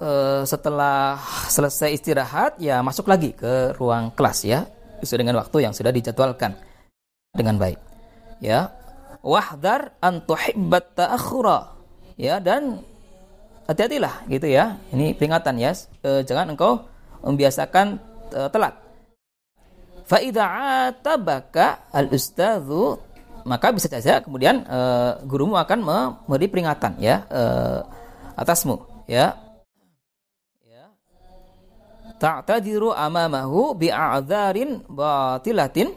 uh, 0.00 0.42
setelah 0.48 1.20
selesai 1.46 1.94
istirahat 1.94 2.56
ya 2.58 2.80
masuk 2.80 3.06
lagi 3.06 3.36
ke 3.36 3.76
ruang 3.76 4.10
kelas 4.16 4.42
ya. 4.48 4.66
Sesuai 5.00 5.24
dengan 5.24 5.40
waktu 5.40 5.64
yang 5.64 5.72
sudah 5.72 5.92
dijadwalkan. 5.92 6.56
Dengan 7.32 7.56
baik. 7.56 7.78
Ya. 8.42 8.72
Wahdar 9.20 9.94
an 10.00 10.24
ta'akhura. 10.26 11.76
Ya 12.20 12.36
dan 12.40 12.84
hati-hatilah 13.68 14.28
gitu 14.28 14.48
ya. 14.50 14.76
Ini 14.92 15.16
peringatan 15.16 15.56
ya. 15.56 15.72
E, 16.04 16.20
jangan 16.26 16.52
engkau 16.52 16.84
membiasakan 17.24 17.96
e, 18.28 18.40
telat. 18.52 18.74
Fa 20.04 20.18
idza 20.20 20.44
atabaka 20.90 21.88
al 21.94 22.12
ustadzu 22.12 22.98
maka 23.46 23.72
bisa 23.72 23.88
saja 23.88 24.20
kemudian 24.20 24.68
e, 24.68 24.80
gurumu 25.24 25.56
akan 25.56 25.80
memberi 25.80 26.44
peringatan 26.50 27.00
ya 27.00 27.24
e, 27.24 27.42
atasmu 28.36 29.06
ya 29.08 29.49
ta'tadiru 32.20 32.92
amamahu 32.92 33.72
bi'a'dharin 33.80 34.84
batilatin 34.84 35.88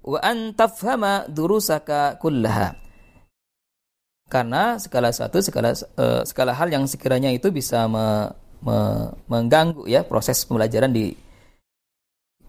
wa 0.00 0.18
an 0.24 0.56
tafhama 0.56 1.28
durusaka 1.28 2.16
kullaha. 2.16 2.72
Karena 4.30 4.80
segala 4.80 5.12
sesuatu 5.12 5.44
segala 5.44 5.76
uh, 5.76 6.22
segala 6.24 6.56
hal 6.56 6.72
yang 6.72 6.86
sekiranya 6.88 7.34
itu 7.34 7.52
bisa 7.52 7.84
me, 7.90 8.30
me, 8.64 9.10
mengganggu 9.28 9.84
ya 9.90 10.06
proses 10.06 10.46
pembelajaran 10.46 10.88
di 10.94 11.12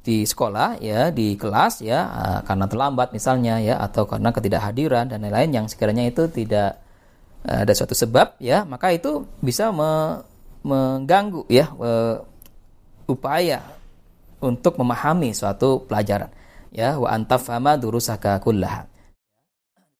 di 0.02 0.26
sekolah 0.26 0.82
ya 0.82 1.10
di 1.14 1.38
kelas 1.38 1.82
ya 1.82 2.00
uh, 2.06 2.40
karena 2.46 2.66
terlambat 2.70 3.14
misalnya 3.14 3.62
ya 3.62 3.82
atau 3.82 4.06
karena 4.06 4.30
ketidakhadiran 4.34 5.10
dan 5.10 5.26
lain-lain 5.26 5.62
yang 5.62 5.66
sekiranya 5.66 6.06
itu 6.06 6.30
tidak 6.30 6.82
uh, 7.50 7.66
ada 7.66 7.74
suatu 7.74 7.98
sebab 7.98 8.38
ya 8.38 8.62
maka 8.62 8.94
itu 8.94 9.26
bisa 9.42 9.74
me, 9.74 10.22
mengganggu 10.62 11.50
ya 11.50 11.66
upaya 13.12 13.62
untuk 14.42 14.80
memahami 14.80 15.36
suatu 15.36 15.86
pelajaran. 15.86 16.32
Ya 16.72 16.96
wa 16.96 17.12
antafama 17.12 17.76
durusaka 17.76 18.40
kullaha. 18.40 18.88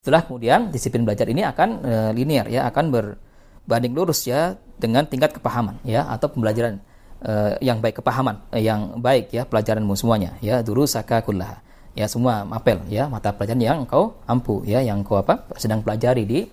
Setelah 0.02 0.26
kemudian 0.26 0.74
disiplin 0.74 1.06
belajar 1.06 1.30
ini 1.30 1.46
akan 1.46 1.70
e, 1.86 1.94
linear 2.18 2.50
ya 2.50 2.66
akan 2.72 2.90
berbanding 2.90 3.94
lurus 3.94 4.26
ya 4.26 4.58
dengan 4.82 5.06
tingkat 5.06 5.38
kepahaman 5.38 5.78
ya 5.86 6.10
atau 6.10 6.32
pembelajaran 6.34 6.82
e, 7.22 7.62
yang 7.62 7.78
baik 7.78 8.02
kepahaman 8.02 8.42
e, 8.50 8.66
yang 8.66 8.98
baik 8.98 9.30
ya 9.30 9.46
pelajaranmu 9.46 9.94
semuanya 9.94 10.34
ya 10.42 10.66
durusaka 10.66 11.22
kullaha. 11.22 11.62
Ya 11.92 12.08
semua 12.08 12.48
mapel 12.48 12.82
ya 12.88 13.12
mata 13.12 13.36
pelajaran 13.36 13.62
yang 13.62 13.80
kau 13.86 14.18
ampu 14.26 14.64
ya 14.66 14.82
yang 14.82 15.06
kau 15.06 15.20
apa 15.20 15.46
sedang 15.60 15.84
pelajari 15.86 16.24
di 16.26 16.48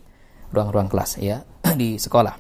ruang-ruang 0.53 0.91
kelas 0.93 1.17
ya 1.23 1.41
di 1.81 1.97
sekolah. 1.97 2.37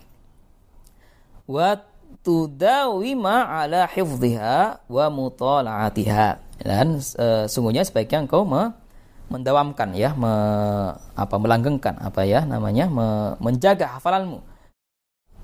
Wa 1.48 1.88
tudawima 2.22 3.46
ala 3.48 3.87
hifdhiha 3.88 4.87
wa 4.87 5.06
mutala'atiha. 5.08 6.26
Dan 6.58 6.98
e, 6.98 7.46
sungguhnya 7.46 7.87
sebaiknya 7.87 8.26
engkau 8.26 8.42
me, 8.42 8.75
mendawamkan 9.30 9.94
ya 9.94 10.12
me, 10.16 10.32
apa 11.14 11.37
melanggengkan 11.38 11.94
apa 12.02 12.26
ya 12.26 12.42
namanya 12.42 12.90
me, 12.90 13.38
menjaga 13.38 13.98
hafalanmu. 13.98 14.42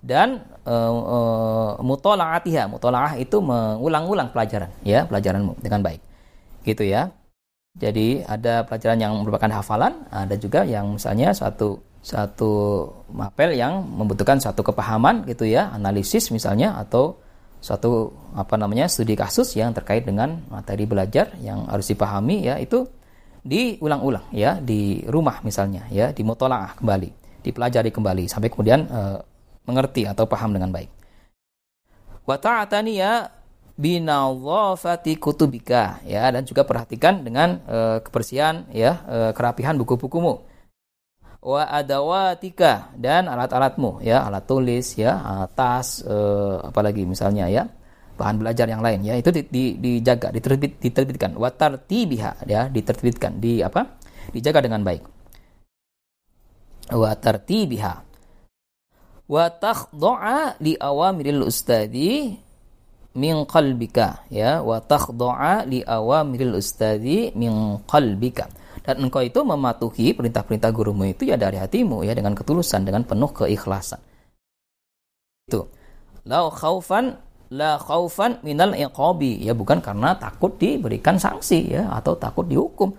Dan 0.05 0.43
e, 0.67 0.75
e, 0.75 1.19
mutala'atiha 1.81 2.69
mutala'ah 2.69 3.17
itu 3.17 3.39
mengulang-ulang 3.41 4.35
pelajaran 4.35 4.71
ya 4.83 5.07
pelajaranmu 5.07 5.59
dengan 5.63 5.81
baik. 5.81 6.03
Gitu 6.67 6.85
ya. 6.91 7.15
Jadi 7.75 8.23
ada 8.23 8.63
pelajaran 8.63 8.99
yang 9.03 9.13
merupakan 9.19 9.51
hafalan, 9.51 10.07
ada 10.07 10.39
juga 10.39 10.63
yang 10.63 10.95
misalnya 10.95 11.35
suatu 11.35 11.83
satu 12.05 12.85
mapel 13.17 13.57
yang 13.57 13.81
membutuhkan 13.81 14.37
suatu 14.37 14.61
kepahaman 14.61 15.25
gitu 15.25 15.49
ya, 15.49 15.73
analisis 15.73 16.29
misalnya 16.29 16.77
atau 16.77 17.17
suatu 17.65 18.13
apa 18.37 18.61
namanya 18.61 18.93
studi 18.93 19.17
kasus 19.17 19.57
yang 19.57 19.73
terkait 19.73 20.05
dengan 20.05 20.45
materi 20.53 20.85
belajar 20.85 21.33
yang 21.41 21.65
harus 21.65 21.89
dipahami 21.89 22.45
ya 22.45 22.61
itu 22.61 22.85
diulang-ulang 23.41 24.29
ya 24.37 24.61
di 24.61 25.01
rumah 25.09 25.41
misalnya 25.41 25.89
ya 25.89 26.13
di 26.13 26.21
mutolaah 26.21 26.77
kembali 26.77 27.41
dipelajari 27.41 27.89
kembali 27.89 28.29
sampai 28.29 28.53
kemudian 28.53 28.85
e, 28.85 29.01
mengerti 29.65 30.05
atau 30.05 30.29
paham 30.29 30.53
dengan 30.53 30.69
baik. 30.73 30.93
Wa 32.29 32.37
ta'atani 32.37 32.93
ya 33.01 33.33
binawafati 33.81 35.17
kutubika 35.17 36.05
ya 36.05 36.29
dan 36.33 36.45
juga 36.45 36.69
perhatikan 36.69 37.25
dengan 37.25 37.65
e, 37.65 38.05
kebersihan 38.05 38.69
ya 38.73 39.01
e, 39.09 39.17
kerapihan 39.33 39.77
buku-bukumu 39.81 40.45
wa 41.45 41.69
adawatika 41.69 42.97
dan 42.97 43.29
alat-alatmu 43.29 44.01
ya 44.01 44.25
alat 44.25 44.49
tulis 44.49 44.97
ya 44.97 45.21
tas 45.53 46.01
eh, 46.01 46.57
apalagi 46.65 47.05
misalnya 47.05 47.53
ya 47.53 47.69
bahan 48.15 48.41
belajar 48.41 48.65
yang 48.71 48.81
lain 48.81 49.03
ya 49.03 49.19
itu 49.19 49.29
di, 49.35 49.43
di, 49.51 49.65
dijaga 49.77 50.31
diterbit 50.31 50.81
diterbitkan. 50.81 51.35
Wa 51.37 51.51
tartibiha 51.53 52.47
ya 52.49 52.71
diterbitkan 52.71 53.43
di 53.43 53.61
apa 53.61 53.99
dijaga 54.31 54.65
dengan 54.65 54.87
baik. 54.87 55.03
Wa 56.95 57.13
tartibiha. 57.19 57.95
Wa 59.25 59.45
takhdu'a 59.51 60.61
li 60.61 60.77
awamiril 60.79 61.43
ustadi 61.49 62.39
min 63.19 63.35
qalbika 63.45 64.31
ya. 64.31 64.63
Wa 64.63 64.79
takhdu'a 64.79 65.67
li 65.67 65.83
awamiril 65.83 66.55
ustadi 66.55 67.35
min 67.35 67.83
qalbika 67.83 68.47
dan 68.85 69.01
engkau 69.01 69.25
itu 69.25 69.41
mematuhi 69.41 70.13
perintah-perintah 70.13 70.69
gurumu 70.69 71.09
itu 71.09 71.25
ya 71.25 71.41
dari 71.41 71.57
hatimu 71.57 72.05
ya 72.05 72.13
dengan 72.13 72.37
ketulusan 72.37 72.85
dengan 72.85 73.01
penuh 73.09 73.33
keikhlasan. 73.33 73.97
Itu. 75.49 75.65
La 76.29 76.45
khaufan 76.53 77.17
la 77.49 77.81
khaufan 77.81 78.45
minal 78.45 78.77
iqabi. 78.77 79.41
Ya 79.41 79.57
bukan 79.57 79.81
karena 79.81 80.13
takut 80.21 80.61
diberikan 80.61 81.17
sanksi 81.17 81.81
ya 81.81 81.89
atau 81.97 82.13
takut 82.21 82.45
dihukum 82.45 82.93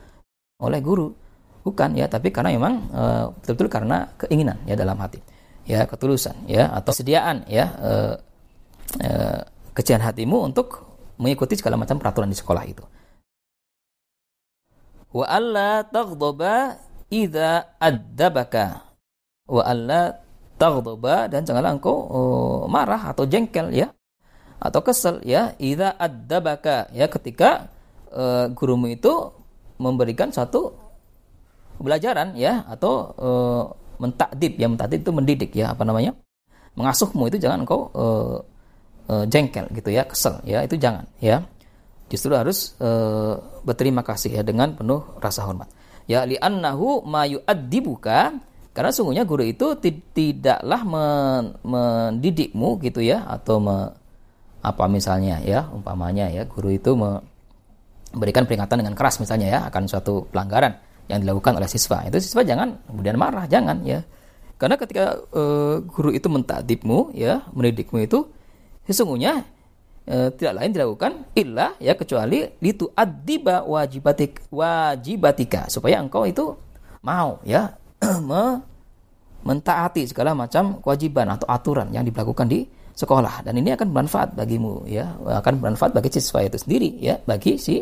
oleh 0.58 0.82
guru. 0.82 1.14
Bukan 1.62 1.94
ya 1.94 2.10
tapi 2.10 2.34
karena 2.34 2.50
memang 2.58 2.74
eh, 2.90 3.26
betul-betul 3.46 3.70
karena 3.70 4.10
keinginan 4.18 4.58
ya 4.66 4.74
dalam 4.74 4.98
hati. 4.98 5.22
Ya 5.70 5.86
ketulusan 5.86 6.50
ya 6.50 6.70
atau 6.70 6.94
sediaan 6.94 7.42
ya 7.50 7.66
e, 7.82 7.92
e, 9.02 9.10
kecian 9.74 9.98
hatimu 9.98 10.46
untuk 10.46 10.86
mengikuti 11.18 11.58
segala 11.58 11.74
macam 11.74 11.98
peraturan 11.98 12.30
di 12.30 12.38
sekolah 12.38 12.62
itu 12.70 12.86
wa 15.16 15.26
alla 15.32 15.88
taghdaba 15.88 16.76
idza 17.08 17.80
addabaka 17.80 18.84
wa 19.48 19.64
alla 19.64 20.20
taghdaba 20.60 21.32
dan 21.32 21.48
janganlah 21.48 21.72
engkau 21.80 21.96
oh, 21.96 22.60
marah 22.68 23.16
atau 23.16 23.24
jengkel 23.24 23.72
ya. 23.72 23.88
Atau 24.60 24.82
kesel 24.84 25.24
ya. 25.24 25.56
Idza 25.56 25.96
addabaka 25.96 26.92
ya 26.92 27.08
ketika 27.08 27.72
uh, 28.12 28.52
gurumu 28.52 28.92
itu 28.92 29.32
memberikan 29.80 30.32
satu 30.32 30.76
pelajaran 31.80 32.34
ya 32.40 32.64
atau 32.72 33.12
uh, 33.20 33.64
mentakdib 34.00 34.56
ya 34.56 34.68
mentakdib 34.72 35.04
itu 35.04 35.12
mendidik 35.12 35.52
ya 35.56 35.76
apa 35.76 35.84
namanya? 35.84 36.16
Mengasuhmu 36.76 37.32
itu 37.32 37.40
jangan 37.40 37.64
engkau 37.64 37.92
uh, 37.96 38.40
uh, 39.12 39.24
jengkel 39.28 39.68
gitu 39.72 39.92
ya 39.92 40.04
kesel 40.08 40.40
ya 40.44 40.64
itu 40.64 40.76
jangan 40.76 41.08
ya 41.24 41.44
justru 42.12 42.34
harus 42.38 42.78
e, 42.78 42.90
berterima 43.66 44.06
kasih 44.06 44.42
ya 44.42 44.44
dengan 44.46 44.78
penuh 44.78 45.02
rasa 45.18 45.46
hormat. 45.46 45.70
Ya 46.06 46.22
li'annahu 46.24 47.02
ma 47.06 47.26
yu'addibuka 47.26 48.38
karena 48.76 48.92
sungguhnya 48.92 49.24
guru 49.24 49.48
itu 49.48 49.74
tidaklah 50.14 50.82
men 50.84 51.44
mendidikmu 51.64 52.78
gitu 52.84 53.00
ya 53.00 53.24
atau 53.24 53.64
me, 53.64 53.90
apa 54.60 54.86
misalnya 54.92 55.40
ya 55.42 55.66
umpamanya 55.72 56.28
ya 56.28 56.44
guru 56.44 56.76
itu 56.76 56.92
memberikan 56.94 58.44
peringatan 58.44 58.84
dengan 58.84 58.94
keras 58.94 59.18
misalnya 59.24 59.48
ya 59.48 59.60
akan 59.72 59.88
suatu 59.88 60.28
pelanggaran 60.28 60.76
yang 61.08 61.24
dilakukan 61.24 61.56
oleh 61.56 61.70
siswa 61.72 62.04
itu 62.04 62.20
siswa 62.20 62.44
jangan 62.44 62.76
kemudian 62.90 63.16
marah 63.16 63.48
jangan 63.48 63.80
ya 63.88 64.04
karena 64.60 64.76
ketika 64.76 65.24
e, 65.32 65.44
guru 65.88 66.12
itu 66.12 66.28
mentadibmu 66.28 67.16
ya 67.16 67.48
mendidikmu 67.56 68.04
itu 68.04 68.28
sesungguhnya 68.84 69.55
e, 70.06 70.32
tidak 70.38 70.54
lain 70.62 70.72
dilakukan 70.72 71.12
illa 71.34 71.74
ya 71.82 71.98
kecuali 71.98 72.46
itu 72.62 72.86
adiba 72.94 73.66
wajibatik 73.66 74.46
wajibatika. 74.54 75.68
Supaya 75.68 76.00
engkau 76.00 76.24
itu 76.30 76.54
mau 77.02 77.42
ya 77.44 77.74
me, 78.30 78.62
mentaati 79.46 80.06
segala 80.06 80.38
macam 80.38 80.80
kewajiban 80.80 81.30
atau 81.34 81.50
aturan 81.50 81.90
yang 81.92 82.06
dilakukan 82.06 82.46
di 82.46 82.66
sekolah. 82.96 83.44
Dan 83.44 83.60
ini 83.60 83.74
akan 83.74 83.92
bermanfaat 83.92 84.38
bagimu 84.38 84.86
ya 84.88 85.18
akan 85.20 85.54
bermanfaat 85.60 85.92
bagi 85.92 86.10
siswa 86.14 86.46
itu 86.46 86.58
sendiri 86.62 86.90
ya 87.02 87.20
bagi 87.26 87.58
si 87.60 87.82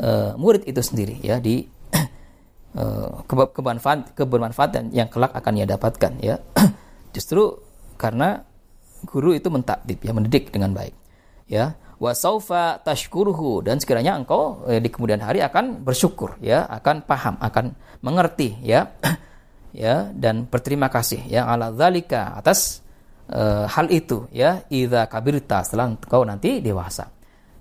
uh, 0.00 0.32
murid 0.38 0.64
itu 0.64 0.80
sendiri 0.80 1.20
ya 1.20 1.42
di 1.42 1.66
uh, 2.80 3.20
kebermanfaat 3.26 4.16
kebermanfaatan 4.16 4.94
yang 4.94 5.10
kelak 5.12 5.34
akan 5.34 5.52
ia 5.58 5.66
dapatkan 5.66 6.12
ya. 6.22 6.38
Justru 7.14 7.58
karena 7.98 8.40
guru 9.04 9.32
itu 9.32 9.48
mentakdib 9.48 10.00
ya 10.00 10.12
mendidik 10.12 10.52
dengan 10.52 10.72
baik 10.76 10.99
ya. 11.50 11.74
Wasaufa 12.00 12.80
tashkuruhu 12.80 13.60
dan 13.60 13.76
sekiranya 13.76 14.16
engkau 14.16 14.64
eh, 14.64 14.80
di 14.80 14.88
kemudian 14.88 15.20
hari 15.20 15.44
akan 15.44 15.84
bersyukur 15.84 16.40
ya 16.40 16.64
akan 16.64 17.04
paham 17.04 17.36
akan 17.42 17.74
mengerti 18.00 18.56
ya. 18.62 18.86
Ya 19.70 20.10
dan 20.10 20.50
berterima 20.50 20.90
kasih 20.90 21.30
ya 21.30 21.46
ala 21.46 21.70
zalika 21.70 22.34
atas 22.34 22.82
eh, 23.30 23.70
hal 23.70 23.86
itu 23.86 24.26
ya. 24.34 24.66
Idza 24.66 25.06
kabirta 25.06 25.62
setelah 25.62 25.94
engkau 25.94 26.26
nanti 26.26 26.58
dewasa 26.58 27.06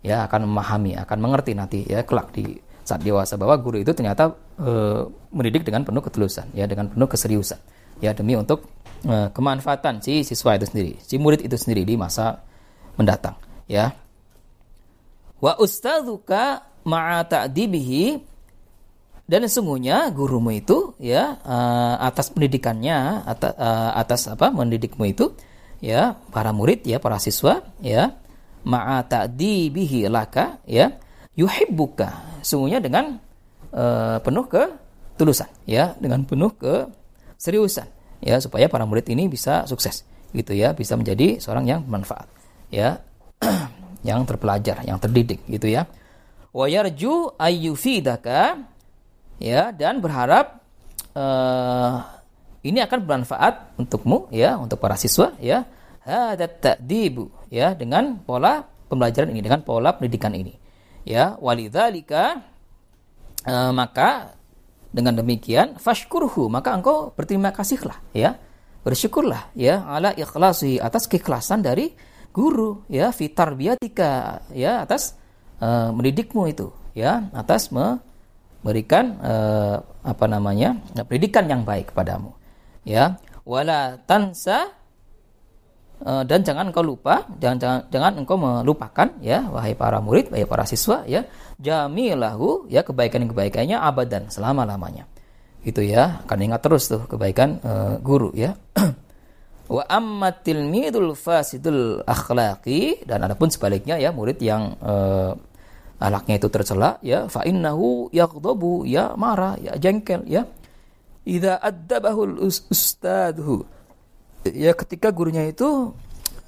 ya 0.01 0.25
akan 0.25 0.47
memahami 0.47 0.95
akan 0.95 1.17
mengerti 1.19 1.51
nanti 1.53 1.79
ya 1.83 2.01
kelak 2.07 2.31
di 2.31 2.55
saat 2.87 3.05
dewasa 3.05 3.37
bahwa 3.37 3.59
guru 3.61 3.77
itu 3.83 3.93
ternyata 3.93 4.33
eh, 4.57 5.01
mendidik 5.29 5.61
dengan 5.67 5.85
penuh 5.85 6.01
ketulusan 6.01 6.49
ya 6.57 6.65
dengan 6.65 6.89
penuh 6.89 7.05
keseriusan 7.05 7.59
ya 8.01 8.15
demi 8.15 8.33
untuk 8.33 8.65
eh, 9.05 9.29
kemanfaatan 9.29 10.01
si 10.01 10.25
siswa 10.25 10.57
itu 10.57 10.65
sendiri 10.65 10.91
si 10.97 11.21
murid 11.21 11.45
itu 11.45 11.53
sendiri 11.53 11.85
di 11.85 11.93
masa 11.99 12.41
mendatang 12.97 13.37
ya. 13.69 13.93
Wa 15.39 15.55
ustadzuka 15.61 16.65
ma'a 16.83 17.23
ta'dibihi. 17.23 18.27
Dan 19.29 19.45
sesungguhnya 19.45 20.09
gurumu 20.09 20.49
itu 20.49 20.97
ya 20.97 21.37
uh, 21.45 22.01
atas 22.01 22.33
pendidikannya 22.33 23.29
atas, 23.29 23.53
uh, 23.61 23.93
atas 23.93 24.25
apa 24.25 24.49
mendidikmu 24.49 25.05
itu 25.05 25.37
ya 25.85 26.17
para 26.33 26.49
murid 26.49 26.81
ya 26.81 26.97
para 26.97 27.21
siswa 27.21 27.61
ya 27.77 28.09
ma'a 28.65 29.05
ta'dibihi 29.05 30.09
laka 30.09 30.57
ya 30.65 30.97
yuhibbuka. 31.37 32.41
Sungguhnya 32.41 32.81
dengan 32.81 33.21
uh, 33.69 34.17
penuh 34.17 34.49
ke 34.49 34.65
tulusan 35.21 35.51
ya 35.69 35.93
dengan 36.01 36.25
penuh 36.25 36.49
ke 36.57 36.89
seriusan 37.37 37.85
ya 38.23 38.41
supaya 38.41 38.65
para 38.65 38.83
murid 38.87 39.05
ini 39.11 39.29
bisa 39.29 39.67
sukses 39.69 40.07
gitu 40.31 40.55
ya 40.55 40.71
bisa 40.71 40.95
menjadi 40.95 41.37
seorang 41.37 41.65
yang 41.67 41.79
bermanfaat 41.83 42.27
ya 42.71 43.03
yang 44.07 44.23
terpelajar, 44.27 44.83
yang 44.83 44.99
terdidik 45.01 45.43
gitu 45.47 45.67
ya. 45.67 45.87
Wa 46.49 46.65
yarju 46.65 47.35
ayyufidaka 47.37 48.63
ya 49.39 49.71
dan 49.71 50.03
berharap 50.03 50.59
uh, 51.15 52.03
ini 52.63 52.83
akan 52.83 52.99
bermanfaat 53.05 53.79
untukmu 53.79 54.27
ya, 54.33 54.59
untuk 54.59 54.79
para 54.81 54.99
siswa 54.99 55.35
ya. 55.39 55.65
Hadat 55.99 56.63
ta'dibu 56.63 57.29
ya 57.53 57.77
dengan 57.77 58.17
pola 58.23 58.65
pembelajaran 58.65 59.29
ini, 59.29 59.45
dengan 59.45 59.61
pola 59.61 59.93
pendidikan 59.93 60.33
ini. 60.33 60.57
Ya, 61.05 61.37
walidzalika 61.37 62.41
uh, 63.45 63.71
maka 63.71 64.39
dengan 64.89 65.13
demikian 65.21 65.77
fashkurhu 65.77 66.49
maka 66.49 66.73
engkau 66.73 67.13
berterima 67.13 67.53
kasihlah 67.53 67.97
ya 68.09 68.41
bersyukurlah 68.81 69.53
ya 69.53 69.85
ala 69.85 70.09
ikhlasi 70.17 70.81
atas 70.81 71.05
keikhlasan 71.05 71.61
dari 71.61 71.93
guru 72.29 72.85
ya 72.87 73.09
fitar 73.09 73.57
biatika 73.57 74.43
ya 74.53 74.85
atas 74.85 75.17
uh, 75.59 75.89
mendidikmu 75.91 76.49
itu 76.49 76.69
ya 76.93 77.29
atas 77.33 77.73
memberikan 77.73 79.17
uh, 79.21 79.77
apa 80.05 80.25
namanya 80.25 80.77
pendidikan 81.05 81.45
yang 81.49 81.61
baik 81.65 81.93
kepadamu 81.93 82.33
ya. 82.85 83.17
Wala 83.49 83.97
tansa 84.05 84.69
uh, 86.05 86.21
dan 86.21 86.45
jangan 86.45 86.69
engkau 86.69 86.85
lupa 86.85 87.25
jangan 87.41 87.57
jangan 87.57 87.79
jangan 87.89 88.13
engkau 88.21 88.37
melupakan 88.37 89.09
ya 89.25 89.49
wahai 89.49 89.73
para 89.73 89.97
murid 89.97 90.29
wahai 90.29 90.45
para 90.45 90.69
siswa 90.69 91.01
ya 91.09 91.25
jamilahu 91.57 92.69
ya 92.69 92.85
kebaikan-kebaikannya 92.85 93.77
abadan 93.77 94.29
selama-lamanya. 94.29 95.09
Itu 95.65 95.81
ya 95.83 96.23
akan 96.23 96.39
ingat 96.45 96.61
terus 96.61 96.87
tuh 96.87 97.03
kebaikan 97.09 97.59
uh, 97.65 97.95
guru 97.99 98.31
ya 98.37 98.53
Wa 99.69 99.85
amma 99.85 100.33
tilmidul 100.33 101.13
fasidul 101.13 102.01
akhlaqi 102.01 103.05
dan 103.05 103.21
adapun 103.21 103.53
sebaliknya 103.53 104.01
ya 104.01 104.09
murid 104.09 104.41
yang 104.41 104.73
uh, 104.81 105.37
ahlaknya 106.01 106.41
itu 106.41 106.49
tercela 106.49 106.97
ya 107.05 107.29
fa 107.29 107.45
innahu 107.45 108.09
yaghdabu 108.09 108.81
ya 108.89 109.13
marah 109.13 109.61
ya 109.61 109.77
jengkel 109.77 110.25
ya. 110.25 110.49
Idza 111.21 111.61
addabahu 111.61 112.41
ustadhu. 112.49 113.61
Ya 114.49 114.73
ketika 114.73 115.13
gurunya 115.13 115.45
itu 115.45 115.93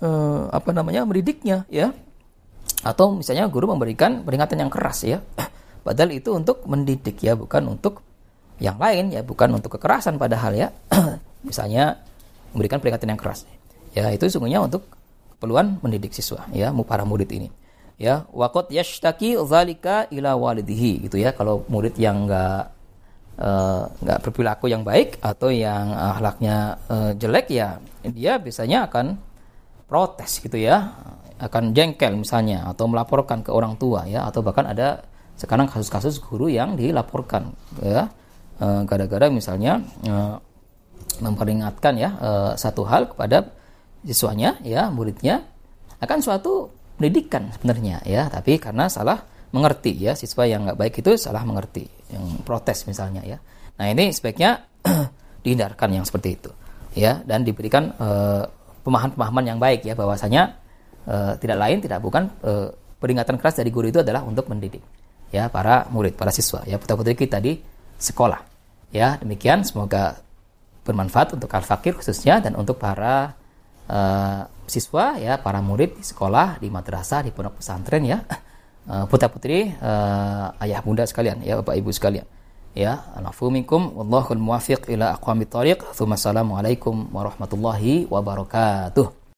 uh, 0.02 0.50
apa 0.50 0.74
namanya 0.74 1.06
mendidiknya 1.06 1.70
ya. 1.70 1.94
Atau 2.82 3.22
misalnya 3.22 3.46
guru 3.54 3.70
memberikan 3.70 4.26
peringatan 4.26 4.66
yang 4.66 4.72
keras 4.74 5.06
ya. 5.06 5.22
Padahal 5.86 6.10
itu 6.10 6.34
untuk 6.34 6.66
mendidik 6.66 7.22
ya 7.22 7.38
bukan 7.38 7.70
untuk 7.70 8.02
yang 8.58 8.82
lain 8.82 9.14
ya 9.14 9.22
bukan 9.22 9.62
untuk 9.62 9.78
kekerasan 9.78 10.18
padahal 10.18 10.54
ya. 10.54 10.70
Misalnya 11.48 11.98
memberikan 12.52 12.80
peringatan 12.80 13.16
yang 13.16 13.20
keras. 13.20 13.48
Ya 13.92 14.08
itu 14.12 14.28
sungguhnya 14.32 14.64
untuk 14.64 14.88
keperluan 15.38 15.82
mendidik 15.84 16.16
siswa 16.16 16.48
ya 16.56 16.72
para 16.86 17.04
murid 17.04 17.28
ini. 17.32 17.50
Ya 18.02 18.26
waqad 18.34 18.72
yashtaki 18.72 19.38
zalika 19.46 20.08
ila 20.10 20.38
walidihi 20.40 21.08
gitu 21.10 21.20
ya. 21.20 21.36
Kalau 21.36 21.68
murid 21.68 21.98
yang 22.00 22.26
enggak 22.26 22.72
eh, 23.42 23.84
nggak 23.90 24.18
uh, 24.20 24.24
berperilaku 24.24 24.72
yang 24.72 24.82
baik 24.86 25.20
atau 25.22 25.50
yang 25.50 25.92
akhlaknya 25.94 26.78
uh, 26.90 27.12
jelek 27.18 27.48
ya 27.50 27.82
dia 28.06 28.38
biasanya 28.38 28.90
akan 28.90 29.18
protes 29.90 30.40
gitu 30.40 30.56
ya. 30.58 30.94
Akan 31.42 31.74
jengkel 31.74 32.14
misalnya 32.22 32.70
atau 32.70 32.86
melaporkan 32.86 33.42
ke 33.42 33.50
orang 33.50 33.76
tua 33.76 34.06
ya. 34.06 34.30
Atau 34.30 34.46
bahkan 34.46 34.70
ada 34.70 35.02
sekarang 35.36 35.66
kasus-kasus 35.66 36.22
guru 36.22 36.48
yang 36.54 36.78
dilaporkan 36.78 37.50
ya. 37.82 38.14
Eh, 38.62 38.82
gara-gara 38.86 39.26
misalnya 39.34 39.82
memperingatkan 41.20 42.00
ya 42.00 42.10
satu 42.56 42.88
hal 42.88 43.12
kepada 43.12 43.52
siswanya 44.06 44.58
ya 44.64 44.88
muridnya 44.90 45.44
akan 46.02 46.18
suatu 46.20 46.70
pendidikan 46.98 47.50
sebenarnya 47.54 48.02
ya. 48.06 48.30
Tapi 48.30 48.58
karena 48.58 48.90
salah 48.90 49.22
mengerti 49.54 49.98
ya 49.98 50.18
siswa 50.18 50.46
yang 50.46 50.70
nggak 50.70 50.78
baik 50.78 50.94
itu 51.02 51.18
salah 51.18 51.46
mengerti 51.46 51.86
yang 52.14 52.42
protes 52.46 52.86
misalnya 52.90 53.22
ya. 53.26 53.38
Nah 53.78 53.90
ini 53.90 54.14
sebaiknya 54.14 54.66
dihindarkan 55.46 55.90
yang 56.02 56.06
seperti 56.06 56.30
itu 56.38 56.52
ya. 56.98 57.22
Dan 57.22 57.46
diberikan 57.46 57.94
uh, 57.98 58.44
pemahaman-pemahaman 58.82 59.46
yang 59.46 59.60
baik 59.62 59.86
ya 59.86 59.94
bahwasanya 59.94 60.58
uh, 61.06 61.34
tidak 61.38 61.58
lain 61.62 61.78
tidak 61.82 62.02
bukan 62.02 62.30
uh, 62.42 62.74
peringatan 62.98 63.38
keras 63.38 63.58
dari 63.62 63.70
guru 63.70 63.90
itu 63.90 64.02
adalah 64.02 64.22
untuk 64.26 64.46
mendidik 64.50 64.82
ya 65.34 65.48
para 65.48 65.90
murid 65.90 66.14
para 66.20 66.30
siswa 66.30 66.62
ya 66.68 66.76
putra 66.76 66.94
putri 66.98 67.14
kita 67.14 67.38
di 67.38 67.58
sekolah 68.02 68.42
ya. 68.90 69.22
Demikian 69.22 69.62
semoga 69.62 70.18
bermanfaat 70.82 71.38
untuk 71.38 71.50
al 71.54 71.66
fakir 71.66 71.94
khususnya 71.94 72.42
dan 72.42 72.58
untuk 72.58 72.82
para 72.82 73.38
uh, 73.86 74.50
siswa 74.66 75.20
ya 75.20 75.38
para 75.38 75.62
murid 75.62 76.00
di 76.00 76.04
sekolah 76.04 76.58
di 76.58 76.72
madrasah 76.74 77.22
di 77.26 77.32
pondok 77.34 77.62
pesantren 77.62 78.04
ya. 78.06 78.20
Uh, 78.82 79.06
putra 79.06 79.30
putri 79.30 79.70
uh, 79.78 80.58
ayah 80.58 80.82
bunda 80.82 81.06
sekalian 81.06 81.46
ya 81.46 81.62
bapak 81.62 81.78
ibu 81.78 81.94
sekalian 81.94 82.26
ya. 82.74 83.14
Anafu 83.14 83.54
warahmatullahi 87.14 88.10
wabarakatuh 88.10 89.21